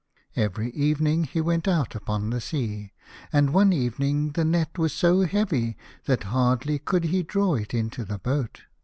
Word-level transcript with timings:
Every 0.35 0.71
evening 0.71 1.25
he 1.25 1.41
went 1.41 1.67
out 1.67 1.93
upon 1.93 2.31
the 2.31 2.41
sea, 2.41 2.91
and 3.31 3.53
one 3.53 3.71
evening 3.71 4.31
the 4.31 4.43
net 4.43 4.79
was 4.79 4.93
so 4.93 5.25
heavy 5.25 5.77
that 6.05 6.23
hardly 6.33 6.79
could 6.79 7.03
he 7.03 7.21
draw 7.21 7.53
it 7.53 7.71
into 7.71 8.03
the 8.03 8.17
boat. 8.17 8.63